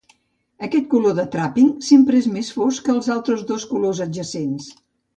Aquest 0.67 0.87
color 0.93 1.13
de 1.19 1.25
"trapping" 1.35 1.69
sempre 1.89 2.19
és 2.23 2.31
més 2.39 2.51
fosc 2.57 2.87
que 2.89 2.95
els 2.97 3.13
altres 3.19 3.45
dos 3.55 3.67
colors 3.75 4.05
adjacents. 4.11 4.73